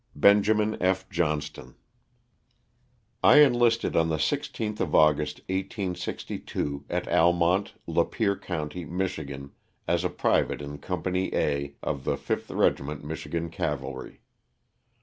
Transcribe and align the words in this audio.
BENJAMIN 0.15 0.81
F. 0.81 1.07
JOHNSTON. 1.11 1.75
T 3.23 3.43
ENLISTED 3.43 3.95
on 3.95 4.09
the 4.09 4.15
16th 4.17 4.79
of 4.79 4.95
August, 4.95 5.41
1862, 5.41 6.85
at 6.89 7.07
Almont, 7.07 7.73
Lapeer 7.87 8.35
county, 8.35 8.83
Mich., 8.83 9.19
as 9.87 10.03
a 10.03 10.09
private 10.09 10.59
in 10.59 10.79
Company 10.79 11.29
A 11.35 11.75
of 11.83 12.03
the 12.03 12.15
5th 12.15 12.49
Regiment 12.49 13.03
Michigan 13.03 13.51
Cavalry. 13.51 14.21